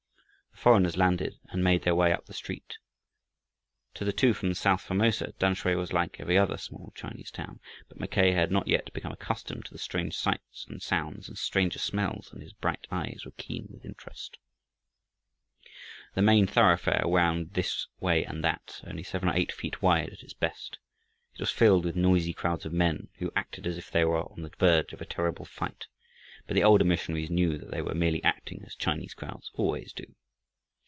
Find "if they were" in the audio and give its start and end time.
23.79-24.29